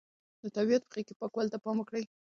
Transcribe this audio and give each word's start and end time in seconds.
د 0.41 0.45
طبیعت 0.55 0.83
په 0.85 0.89
غېږ 0.95 1.03
کې 1.07 1.13
پاکوالي 1.19 1.49
ته 1.53 1.57
پام 1.63 1.77
وکړئ. 1.79 2.03